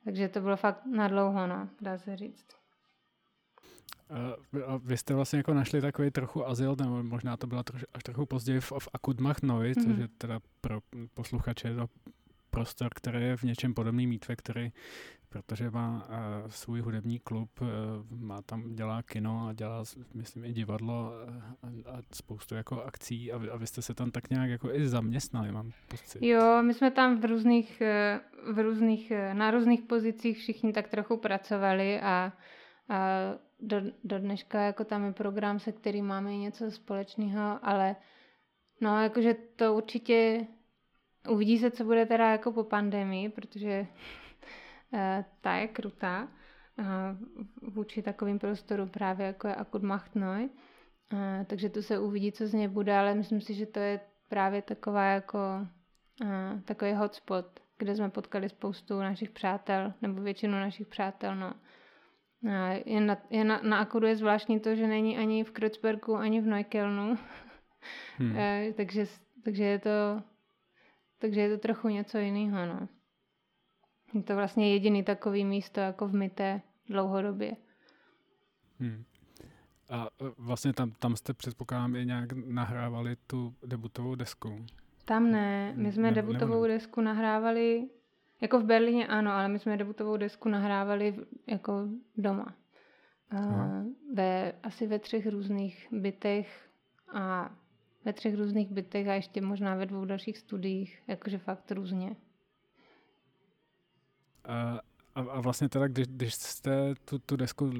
[0.04, 2.46] Takže to bylo fakt na dlouho, no, dá se říct.
[4.66, 8.02] A vy jste vlastně jako našli takový trochu azyl, nebo možná to bylo troš, až
[8.02, 9.84] trochu později v, v Akudmach Noi, mm-hmm.
[9.84, 10.80] což je teda pro
[11.14, 11.86] posluchače to
[12.52, 14.72] prostor, který je v něčem podobný Meat Factory,
[15.28, 17.68] protože má uh, svůj hudební klub, uh,
[18.10, 19.84] má tam, dělá kino a dělá,
[20.14, 21.12] myslím, i divadlo
[21.62, 24.74] uh, a spoustu jako akcí a vy, a vy jste se tam tak nějak jako
[24.74, 26.26] i zaměstnali, mám pocit.
[26.26, 27.82] Jo, my jsme tam v různých,
[28.52, 32.32] v různých, na různých pozicích všichni tak trochu pracovali a,
[32.88, 33.08] a
[33.60, 37.96] do, do dneška jako tam je program, se kterým máme něco společného, ale
[38.80, 40.46] no jakože to určitě
[41.28, 43.86] uvidí se, co bude teda jako po pandemii, protože
[44.90, 44.98] uh,
[45.40, 46.28] ta je krutá
[46.78, 46.86] uh,
[47.74, 50.48] vůči takovým prostorům právě jako je Akud Machtnoj.
[51.12, 54.00] Uh, takže to se uvidí, co z něj bude, ale myslím si, že to je
[54.28, 55.38] právě taková jako
[56.64, 61.54] takový hotspot, kde jsme potkali spoustu našich přátel, nebo většinu našich přátel, no.
[62.84, 66.40] Je na, je na, na Akudu je zvláštní to, že není ani v Kreuzbergu, ani
[66.40, 67.18] v Neukelnu.
[68.18, 68.36] Hmm.
[68.76, 69.06] takže,
[69.44, 70.22] takže, je to,
[71.22, 72.66] takže je to trochu něco jiného.
[72.66, 72.88] No.
[74.14, 77.56] Je to vlastně jediný takový místo jako v Myté dlouhodobě.
[78.80, 79.04] Hmm.
[79.88, 84.66] A e, vlastně tam, tam jste předpokládám i nějak nahrávali tu debutovou desku.
[85.04, 86.68] Tam ne, my jsme ne, debutovou ne.
[86.68, 87.88] desku nahrávali
[88.40, 92.54] jako v Berlíně ano, ale my jsme debutovou desku nahrávali jako doma.
[93.32, 96.68] Uh, ve, asi ve třech různých bytech
[97.14, 97.56] a
[98.04, 102.16] ve třech různých bytech a ještě možná ve dvou dalších studiích, jakože fakt různě.
[104.44, 104.80] A,
[105.14, 107.72] a vlastně teda, když, když jste tu, tu desku,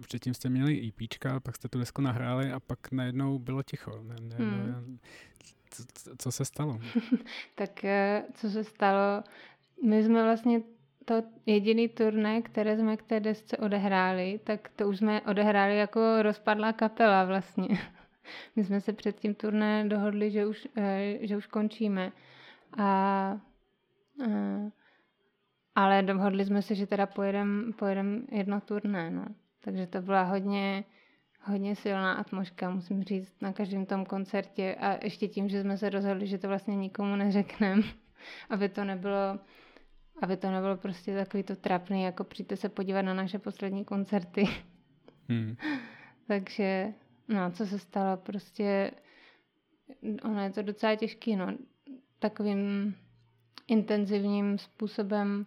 [0.00, 4.02] předtím jste měli EPčka, pak jste tu desku nahráli a pak najednou bylo ticho.
[4.02, 4.98] Ne, ne, hmm.
[5.70, 5.82] co,
[6.18, 6.80] co se stalo?
[7.54, 9.22] tak eh, co se stalo,
[9.84, 10.62] my jsme vlastně
[11.04, 16.22] to jediný turné, které jsme k té desce odehráli, tak to už jsme odehráli jako
[16.22, 17.68] rozpadlá kapela vlastně.
[18.56, 22.12] My jsme se před tím turné dohodli, že už, eh, že už končíme.
[22.78, 23.40] A, a,
[24.22, 24.70] eh,
[25.74, 29.10] ale dohodli jsme se, že teda pojedeme pojedem jedno turné.
[29.10, 29.24] No.
[29.60, 30.84] Takže to byla hodně,
[31.40, 34.76] hodně silná atmosféra, musím říct, na každém tom koncertě.
[34.80, 37.82] A ještě tím, že jsme se rozhodli, že to vlastně nikomu neřekneme,
[38.50, 39.38] aby to nebylo
[40.22, 44.48] aby to nebylo prostě takový to trapný, jako přijďte se podívat na naše poslední koncerty.
[45.28, 45.56] Hmm.
[46.26, 46.92] Takže,
[47.28, 48.90] no, co se stalo, prostě,
[50.24, 51.56] ono je to docela těžký, no,
[52.18, 52.94] takovým
[53.68, 55.46] intenzivním způsobem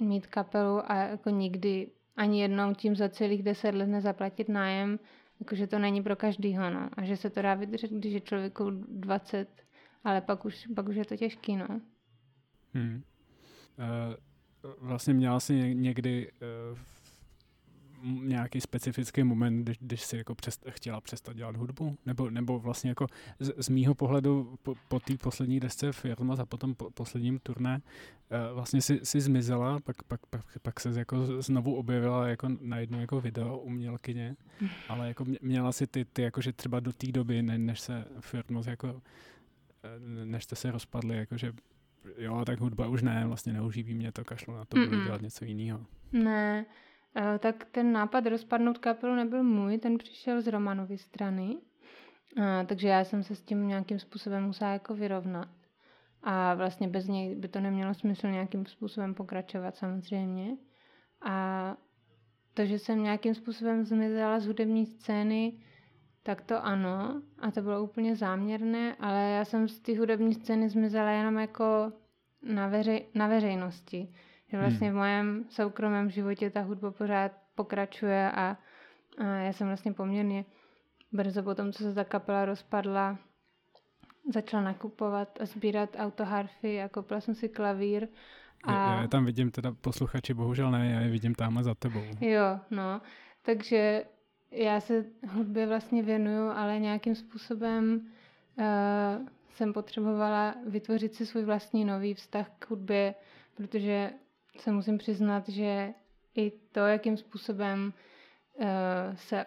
[0.00, 4.98] mít kapelu a jako nikdy ani jednou tím za celých deset let nezaplatit nájem,
[5.40, 6.90] jakože to není pro každýho, no.
[6.92, 9.48] A že se to dá vydržet, když je člověku 20,
[10.04, 11.80] ale pak už, pak už je to těžký, no.
[12.74, 13.02] Hmm.
[13.78, 14.14] Uh,
[14.88, 16.32] vlastně měla jsi někdy
[16.72, 16.78] uh,
[18.02, 21.98] nějaký specifický moment, když, když jsi jako přest, chtěla přestat dělat hudbu?
[22.06, 23.06] Nebo, nebo vlastně jako
[23.38, 27.80] z, z mýho pohledu po, po té poslední desce Firma a potom po posledním turné
[27.80, 33.00] uh, vlastně si, si zmizela, pak, pak, pak, pak se jako znovu objevila jako najednou
[33.00, 34.36] jako video umělkyně,
[34.88, 38.60] ale jako měla si ty, ty jakože třeba do té doby, ne, než se Firma
[38.66, 39.02] jako
[39.84, 41.52] eh, než jste se rozpadli, jakože
[42.18, 45.44] jo, tak hudba už ne, vlastně neuživí mě to, kašlu na to, budu dělat něco
[45.44, 45.86] jiného.
[46.12, 46.64] Ne, Eh,
[47.38, 51.58] tak ten nápad rozpadnout kapelu nebyl můj, ten přišel z Romanovy strany,
[52.38, 55.48] eh, takže já jsem se s tím nějakým způsobem musela jako vyrovnat.
[56.22, 60.56] A vlastně bez něj by to nemělo smysl nějakým způsobem pokračovat samozřejmě.
[61.22, 61.76] A
[62.54, 65.52] to, že jsem nějakým způsobem zmizela z hudební scény,
[66.22, 67.22] tak to ano.
[67.38, 71.92] A to bylo úplně záměrné, ale já jsem z té hudební scény zmizela jenom jako
[72.42, 74.14] na, veřej, na veřejnosti.
[74.50, 74.96] Že vlastně hmm.
[74.96, 78.56] v mém soukromém životě ta hudba pořád pokračuje a,
[79.18, 80.44] a já jsem vlastně poměrně
[81.12, 83.18] brzo po tom, co se ta kapela rozpadla,
[84.32, 88.08] začala nakupovat a sbírat autoharfy a koupila jsem si klavír.
[88.64, 88.72] A...
[88.72, 92.02] Já, já tam vidím, teda posluchači, bohužel ne, já je vidím tam za tebou.
[92.20, 93.00] Jo, no,
[93.42, 94.04] takže
[94.50, 98.00] já se hudbě vlastně věnuju, ale nějakým způsobem
[98.56, 103.14] uh, jsem potřebovala vytvořit si svůj vlastní nový vztah k hudbě,
[103.54, 104.10] protože
[104.60, 105.94] se musím přiznat, že
[106.34, 107.92] i to, jakým způsobem
[108.54, 108.66] uh,
[109.14, 109.46] se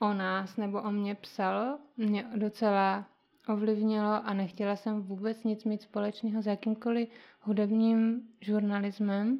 [0.00, 3.06] o nás nebo o mě psalo, mě docela
[3.48, 7.08] ovlivnilo a nechtěla jsem vůbec nic mít společného s jakýmkoliv
[7.40, 9.38] hudebním žurnalismem.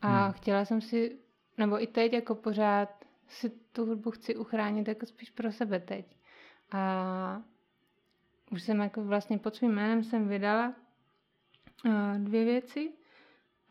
[0.00, 0.32] A hmm.
[0.32, 1.18] chtěla jsem si,
[1.58, 6.16] nebo i teď jako pořád si tu hudbu chci uchránit jako spíš pro sebe teď.
[6.72, 7.42] A
[8.50, 10.74] už jsem jako vlastně pod svým jménem jsem vydala
[11.84, 12.92] uh, dvě věci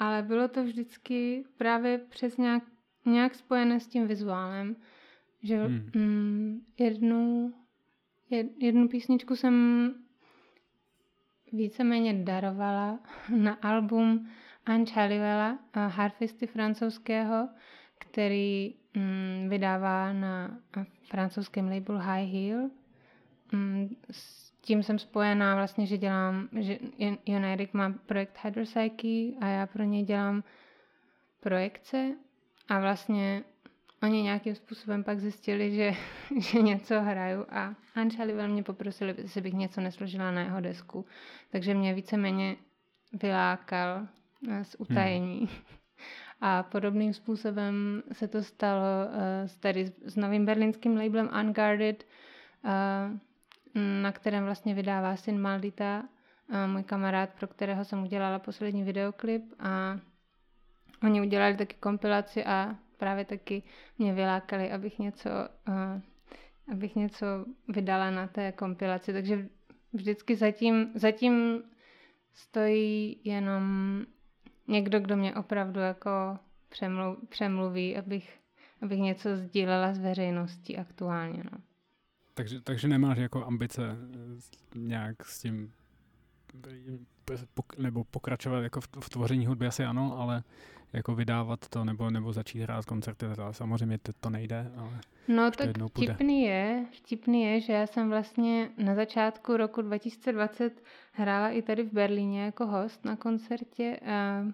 [0.02, 2.64] ale bylo to vždycky právě přes nějak,
[3.06, 4.76] nějak spojené s tím vizuálem,
[5.44, 5.90] že hmm.
[5.96, 7.54] mm, jednu,
[8.30, 9.56] jed, jednu písničku jsem
[11.54, 13.00] víceméně darovala
[13.36, 14.30] na album
[14.66, 17.50] Ange Halliwella, harfisty francouzského,
[18.00, 20.60] který mm, vydává na
[21.04, 22.70] francouzském labelu High Heel.
[23.52, 26.78] Mm, s tím jsem spojená vlastně, že dělám, že
[27.26, 30.44] Jon Erik má projekt Hydropsyche a já pro něj dělám
[31.40, 32.16] projekce
[32.70, 33.44] a vlastně
[34.04, 35.94] oni nějakým způsobem pak zjistili, že,
[36.40, 41.06] že něco hraju a Ančali velmi poprosili, jestli bych něco nesložila na jeho desku.
[41.52, 42.56] Takže mě víceméně
[43.14, 44.08] vylákal
[44.50, 45.40] eh, z utajení.
[45.40, 45.48] Hmm.
[46.44, 52.04] A podobným způsobem se to stalo uh, s, tady s novým berlínským labelem Unguarded,
[52.64, 53.18] uh,
[53.76, 56.04] na kterém vlastně vydává syn Maldita,
[56.68, 60.00] můj kamarád, pro kterého jsem udělala poslední videoklip a
[61.04, 63.64] oni udělali taky kompilaci a právě taky
[63.98, 65.30] mě vylákali, abych něco,
[66.72, 67.26] abych něco
[67.68, 69.48] vydala na té kompilaci, takže
[69.94, 71.64] vždycky zatím, zatím
[72.34, 73.64] stojí jenom
[74.68, 76.10] někdo, kdo mě opravdu jako
[76.70, 78.40] přemluv, přemluví, abych,
[78.82, 81.44] abych něco sdílela s veřejností aktuálně.
[81.52, 81.71] No.
[82.34, 85.74] Takže, takže nemáš jako ambice eh, nějak s tím
[87.78, 90.44] nebo pokračovat jako v, v tvoření hudby asi ano, ale
[90.94, 95.70] jako vydávat to nebo, nebo začít hrát koncerty, samozřejmě to, to nejde, ale No tak
[95.90, 101.84] vtipný je, vtipný je, že já jsem vlastně na začátku roku 2020 hrála i tady
[101.84, 104.46] v Berlíně jako host na koncertě a,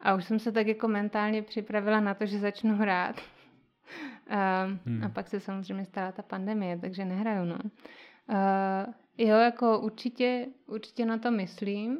[0.00, 3.16] a už jsem se tak jako mentálně připravila na to, že začnu hrát.
[4.30, 5.04] A, hmm.
[5.04, 7.58] a pak se samozřejmě stala ta pandemie, takže nehraju, no.
[8.28, 11.98] Uh, jo, jako určitě, určitě na to myslím,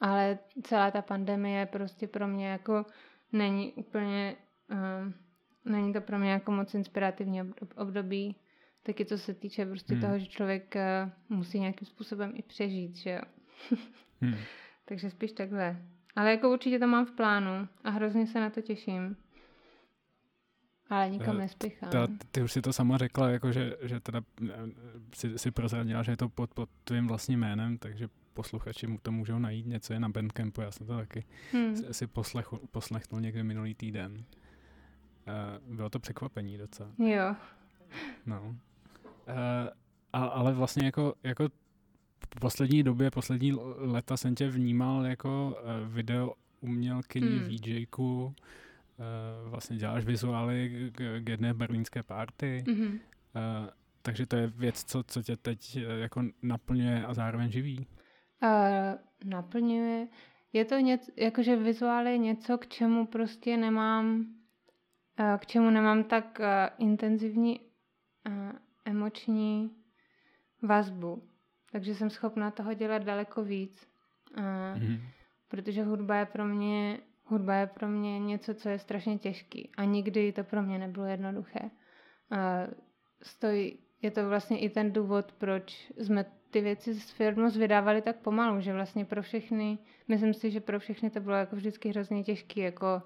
[0.00, 2.86] ale celá ta pandemie prostě pro mě jako
[3.32, 4.36] není úplně,
[4.70, 5.12] uh,
[5.64, 7.40] není to pro mě jako moc inspirativní
[7.76, 8.36] období,
[8.82, 10.02] taky co se týče prostě hmm.
[10.02, 13.20] toho, že člověk uh, musí nějakým způsobem i přežít, že jo.
[14.20, 14.34] hmm.
[14.84, 15.76] Takže spíš takhle.
[16.16, 19.16] Ale jako určitě to mám v plánu a hrozně se na to těším.
[20.90, 21.90] Ale nikam eh, nespěchám.
[21.90, 24.54] Ta, ty už si to sama řekla, jako že, že teda eh,
[25.14, 29.12] si, si prozradila, že je to pod, pod tvým vlastním jménem, takže posluchači mu to
[29.12, 31.76] můžou najít, něco je na Bandcampu, já jsem to taky hmm.
[31.92, 34.24] si poslech, poslechnul někdy minulý týden.
[35.66, 36.90] Uh, bylo to překvapení docela.
[36.98, 37.34] Jo.
[38.26, 38.40] No.
[38.42, 38.56] Uh,
[40.12, 41.48] a, ale vlastně jako, jako
[42.36, 47.48] v poslední době, poslední leta jsem tě vnímal jako video umělkyni, hmm.
[47.48, 48.34] VJku,
[49.44, 52.92] vlastně děláš vizuály k, k jedné berlínské party, mm-hmm.
[52.92, 53.68] uh,
[54.02, 57.86] takže to je věc, co, co tě teď uh, jako naplňuje a zároveň živí.
[58.42, 60.08] Uh, naplňuje.
[60.52, 64.26] je to něco, jakože vizuál je něco, k čemu prostě nemám,
[65.20, 66.46] uh, k čemu nemám tak uh,
[66.86, 68.52] intenzivní uh,
[68.84, 69.70] emoční
[70.62, 71.28] vazbu.
[71.72, 73.88] Takže jsem schopna toho dělat daleko víc.
[74.38, 75.00] Uh, mm-hmm.
[75.48, 79.70] Protože hudba je pro mě hudba je pro mě něco, co je strašně těžký.
[79.76, 81.60] A nikdy to pro mě nebylo jednoduché.
[81.62, 82.74] Uh,
[83.22, 88.16] stojí, je to vlastně i ten důvod, proč jsme ty věci s firmou vydávali tak
[88.16, 92.24] pomalu, že vlastně pro všechny, myslím si, že pro všechny to bylo jako vždycky hrozně
[92.24, 93.02] těžké jako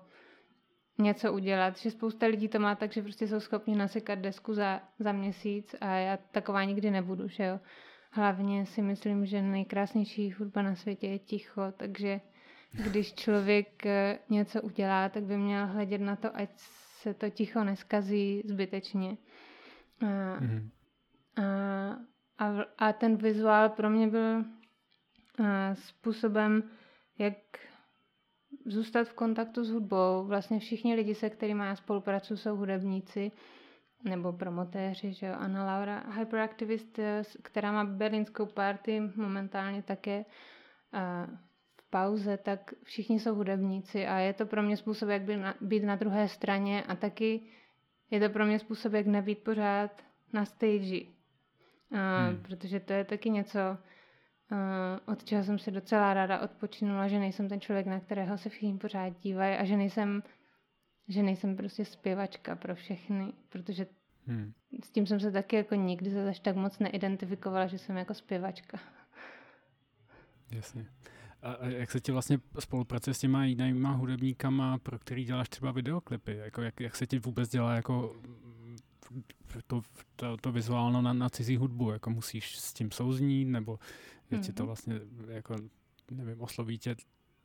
[0.99, 4.81] něco udělat, že spousta lidí to má tak, že prostě jsou schopni nasekat desku za,
[4.99, 7.61] za měsíc a já taková nikdy nebudu, že jo.
[8.13, 12.21] Hlavně si myslím, že nejkrásnější hudba na světě je ticho, takže
[12.73, 16.51] když člověk eh, něco udělá, tak by měl hledět na to, ať
[17.03, 19.17] se to ticho neskazí zbytečně.
[20.01, 20.71] A, mm-hmm.
[21.37, 24.45] a, a, a ten vizuál pro mě byl
[25.45, 26.63] a, způsobem,
[27.19, 27.35] jak
[28.67, 30.25] zůstat v kontaktu s hudbou.
[30.27, 33.33] Vlastně všichni lidi, se kterými já spolupracuji, jsou hudebníci
[34.05, 35.35] nebo promotéři, že jo.
[35.39, 40.25] Anna Laura, hyperactivist, eh, která má berlínskou party momentálně také
[41.91, 45.83] pauze, tak všichni jsou hudebníci a je to pro mě způsob, jak být na, být
[45.85, 47.41] na druhé straně a taky
[48.11, 51.01] je to pro mě způsob, jak nebýt pořád na stage.
[51.93, 52.43] A, hmm.
[52.43, 53.59] Protože to je taky něco,
[54.53, 58.49] Uh, od čeho jsem se docela ráda odpočinula, že nejsem ten člověk, na kterého se
[58.49, 60.23] všichni pořád dívají a že nejsem,
[61.09, 63.87] že nejsem prostě zpěvačka pro všechny, protože
[64.27, 64.53] hmm.
[64.85, 68.79] s tím jsem se taky jako nikdy zase tak moc neidentifikovala, že jsem jako zpěvačka.
[70.51, 70.87] Jasně.
[71.43, 76.37] A jak se ti vlastně spolupracuje s těma jinýma hudebníkama, pro který děláš třeba videoklipy?
[76.37, 78.17] Jako jak, jak se ti vůbec dělá jako
[79.67, 79.83] to,
[80.17, 81.91] to, to vizuálno na, na cizí hudbu?
[81.91, 83.79] Jako musíš s tím souznít, nebo
[84.31, 84.43] je mm-hmm.
[84.43, 84.67] ti to mhm.
[84.67, 85.57] vlastně, jako,
[86.11, 86.97] nevím, osloví tě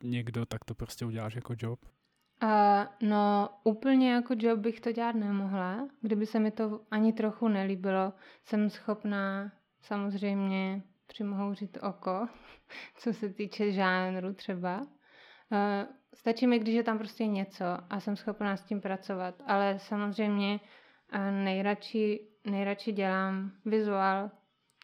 [0.02, 1.80] někdo, tak to prostě uděláš jako job?
[2.42, 5.88] Uh, no, úplně jako job bych to dělat nemohla.
[6.00, 8.12] Kdyby se mi to ani trochu nelíbilo,
[8.44, 12.28] jsem schopná samozřejmě přimohouřit oko,
[12.96, 14.80] co se týče žánru třeba.
[14.80, 14.86] Uh,
[16.14, 20.60] stačí mi, když je tam prostě něco a jsem schopná s tím pracovat, ale samozřejmě
[21.14, 24.30] uh, nejradši, nejradši dělám vizuál,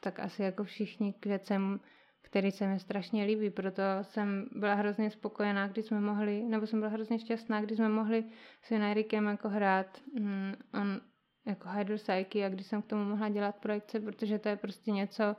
[0.00, 1.80] tak asi jako všichni k věcem,
[2.22, 6.80] který se mi strašně líbí, proto jsem byla hrozně spokojená, když jsme mohli, nebo jsem
[6.80, 8.24] byla hrozně šťastná, když jsme mohli
[8.62, 11.00] s Enrikem jako hrát mm, on,
[11.46, 14.90] jako Hydro Psyche a když jsem k tomu mohla dělat projekce, protože to je prostě
[14.90, 15.36] něco,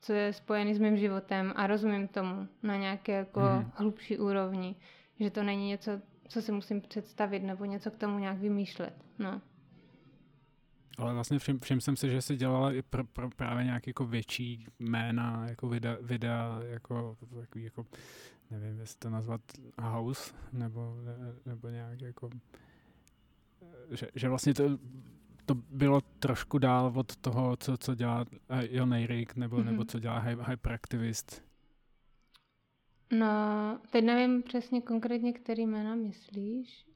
[0.00, 3.72] co je spojený s mým životem a rozumím tomu na nějaké jako mm.
[3.74, 4.76] hlubší úrovni,
[5.20, 8.94] že to není něco, co si musím představit nebo něco k tomu nějak vymýšlet.
[9.18, 9.42] No.
[10.98, 14.06] Ale vlastně všim, všim jsem si, že jsi dělala i pr, pr, právě nějaký jako
[14.06, 17.86] větší jména, jako videa, videa jako, takový jako,
[18.50, 19.40] nevím, jestli to nazvat
[19.78, 20.96] house, nebo,
[21.46, 22.30] nebo nějak jako,
[23.90, 24.78] že, že vlastně to,
[25.50, 28.24] to bylo trošku dál od toho, co, co dělá
[28.70, 29.64] Jon Eirik, nebo, mm-hmm.
[29.64, 31.42] nebo co dělá Hyperactivist.
[33.12, 36.86] No, teď nevím přesně konkrétně, který jména myslíš.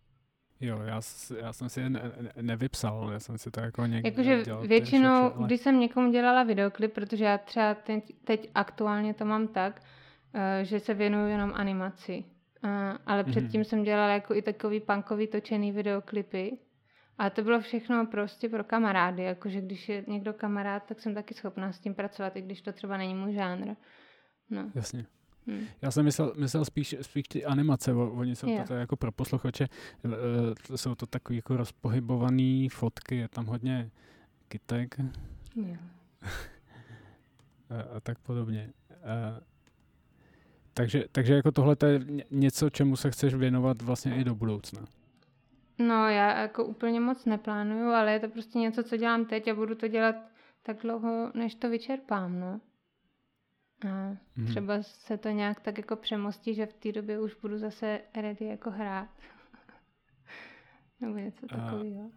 [0.60, 1.00] Jo, já,
[1.40, 5.34] já jsem si je ne, ne, nevypsal, já jsem si to jako někdy Jakože většinou,
[5.34, 5.46] ale...
[5.46, 9.82] když jsem někomu dělala videoklip, protože já třeba teď, teď aktuálně to mám tak,
[10.34, 12.24] uh, že se věnuju jenom animaci.
[12.64, 12.70] Uh,
[13.06, 13.30] ale mm-hmm.
[13.30, 16.58] předtím jsem dělala jako i takový punkový točený videoklipy.
[17.18, 21.34] A to bylo všechno prostě pro kamarády, jakože když je někdo kamarád, tak jsem taky
[21.34, 23.74] schopná s tím pracovat, i když to třeba není můj žánr.
[24.50, 24.70] No.
[24.74, 25.06] Jasně.
[25.46, 25.66] Hmm.
[25.82, 29.68] Já jsem myslel, myslel spíš, spíš ty animace, oni jsou to jako pro posluchače,
[30.04, 30.12] uh,
[30.76, 33.90] jsou to takové jako rozpohybované fotky, je tam hodně
[34.48, 34.96] kytek
[35.56, 35.80] yeah.
[37.70, 38.72] a, a tak podobně.
[38.90, 39.38] Uh,
[40.74, 42.00] takže, takže jako tohle je
[42.30, 44.84] něco, čemu se chceš věnovat vlastně i do budoucna.
[45.78, 49.54] No, já jako úplně moc neplánuju, ale je to prostě něco, co dělám teď a
[49.54, 50.16] budu to dělat
[50.62, 52.60] tak dlouho, než to vyčerpám, no.
[53.88, 54.46] A hmm.
[54.46, 58.44] třeba se to nějak tak jako přemostí, že v té době už budu zase ready
[58.44, 59.08] jako hrát.
[61.00, 62.10] Nebo něco takového.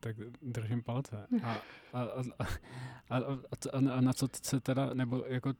[0.00, 1.26] Tak držím palce.
[1.42, 1.52] A,
[1.92, 2.02] a,
[2.38, 2.46] a,
[3.10, 3.16] a,
[3.72, 5.52] a, a na co se teda, nebo jako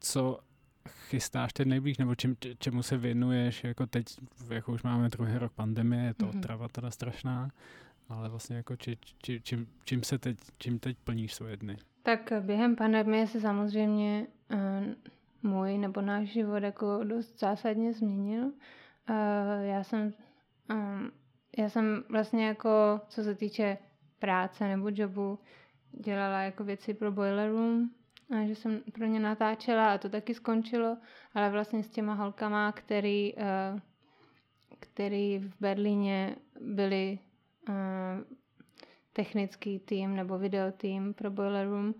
[0.00, 0.40] co
[0.88, 4.06] chystáš teď nejblíž, nebo čím, čemu se věnuješ, jako teď,
[4.50, 6.38] jako už máme druhý rok pandemie, je to mm-hmm.
[6.38, 7.50] otrava teda strašná,
[8.08, 11.76] ale vlastně jako či, či, čím, čím se teď, čím teď plníš svoje dny?
[12.02, 14.58] Tak během pandemie se samozřejmě uh,
[15.42, 18.44] můj nebo náš život jako dost zásadně změnil.
[18.44, 18.54] Uh,
[19.62, 20.12] já jsem
[20.70, 21.10] um,
[21.58, 23.78] já jsem vlastně jako, co se týče
[24.18, 25.38] práce nebo jobu,
[25.92, 27.90] dělala jako věci pro Boiler Room
[28.32, 30.96] a že jsem pro ně natáčela a to taky skončilo,
[31.34, 33.80] ale vlastně s těma holkama, který, uh,
[34.80, 37.18] který v Berlíně byli
[37.68, 37.74] uh,
[39.12, 41.94] technický tým nebo video tým pro Boiler Room, uh,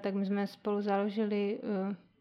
[0.00, 1.60] tak my jsme spolu založili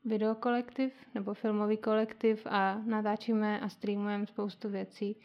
[0.05, 5.15] videokolektiv nebo filmový kolektiv a natáčíme a streamujeme spoustu věcí,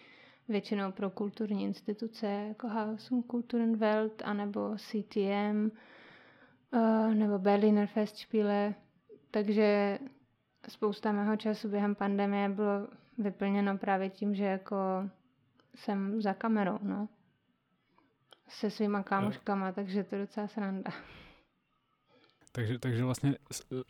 [0.49, 5.71] většinou pro kulturní instituce jako Hausum Kulturenwelt anebo CTM
[7.15, 8.75] nebo Berliner Festspiele,
[9.31, 9.99] takže
[10.69, 12.89] spousta mého času během pandemie bylo
[13.19, 14.77] vyplněno právě tím, že jako
[15.75, 17.09] jsem za kamerou, no.
[18.49, 20.93] Se svýma kámoškama, takže to je docela sranda.
[22.53, 23.35] Takže, takže vlastně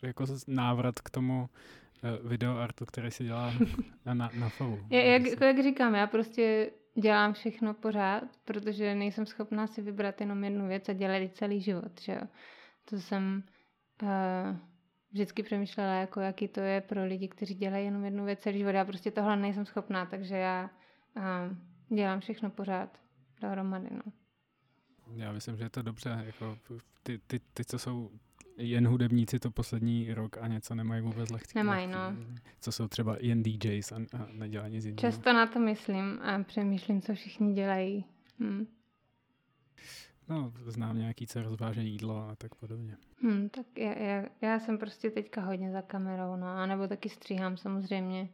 [0.03, 1.49] jako návrat k tomu
[2.03, 3.53] uh, videoartu, který si dělá
[4.05, 4.77] na, na FAU.
[4.89, 10.43] Jak, jako jak říkám, já prostě dělám všechno pořád, protože nejsem schopná si vybrat jenom
[10.43, 12.21] jednu věc a dělat celý život, že jo.
[12.89, 13.43] To jsem
[14.03, 14.09] uh,
[15.11, 18.69] vždycky přemýšlela, jako jaký to je pro lidi, kteří dělají jenom jednu věc celý život.
[18.69, 20.69] Já prostě tohle nejsem schopná, takže já
[21.17, 22.99] uh, dělám všechno pořád
[23.41, 24.11] dohromady, no.
[25.15, 26.23] Já myslím, že je to dobře.
[26.25, 26.57] Jako
[27.03, 28.11] ty, ty, ty, co jsou
[28.57, 31.59] jen hudebníci to poslední rok a něco nemají vůbec lehce.
[31.59, 32.15] Nemají, no.
[32.59, 34.99] Co jsou třeba jen DJs a, a nedělají nic jiného.
[34.99, 38.05] Často na to myslím a přemýšlím, co všichni dělají.
[38.39, 38.67] Hm.
[40.29, 42.97] No, znám nějaký, co rozváže jídlo a tak podobně.
[43.21, 47.09] Hmm, tak já, já, já jsem prostě teďka hodně za kamerou, no, a nebo taky
[47.09, 48.29] stříhám samozřejmě.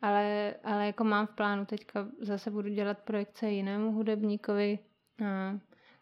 [0.00, 4.78] Ale, ale jako mám v plánu teďka zase budu dělat projekce jinému hudebníkovi,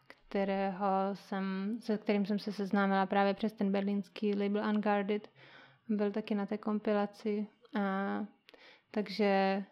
[0.07, 5.31] kterého jsem, se kterým jsem se seznámila právě přes ten berlínský label Unguarded.
[5.89, 7.47] Byl taky na té kompilaci.
[7.75, 8.27] A,
[8.91, 9.65] takže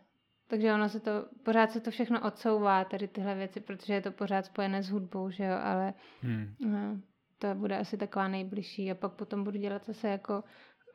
[0.48, 1.10] takže ono se to,
[1.42, 5.30] pořád se to všechno odsouvá, tady tyhle věci, protože je to pořád spojené s hudbou,
[5.30, 6.54] že jo, ale hmm.
[6.60, 7.00] no,
[7.38, 10.44] to bude asi taková nejbližší a pak potom budu dělat zase jako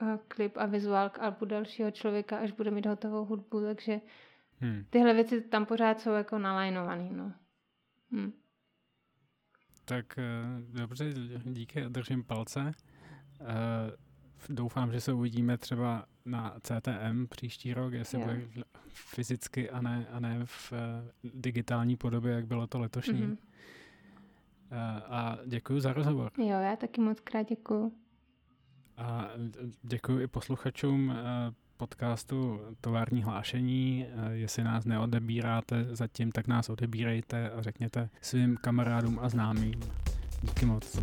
[0.01, 4.01] uh, klip a vizuál k albu dalšího člověka, až bude mít hotovou hudbu, takže
[4.60, 4.86] hmm.
[4.89, 7.34] tyhle věci tam pořád jsou jako nalajnovaný, no.
[8.12, 8.34] Hmm.
[9.86, 12.72] Tak uh, dobře, díky, držím palce.
[13.41, 13.47] Uh,
[14.49, 18.32] doufám, že se uvidíme třeba na CTM příští rok, jestli yeah.
[18.32, 23.21] bude fyzicky a ne, a ne v uh, digitální podobě, jak bylo to letošní.
[23.21, 23.38] Mm-hmm.
[24.71, 24.78] Uh,
[25.09, 26.32] a děkuji za rozhovor.
[26.38, 27.91] Jo, já taky moc krát děkuji.
[28.97, 29.30] A
[29.84, 31.15] děkuji i posluchačům uh,
[31.78, 34.07] podcastu Tovární hlášení.
[34.13, 39.80] Uh, jestli nás neodebíráte zatím, tak nás odebírejte a řekněte svým kamarádům a známým.
[40.41, 40.99] Díky moc.